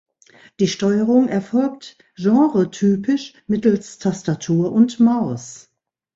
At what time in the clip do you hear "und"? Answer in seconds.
4.71-4.99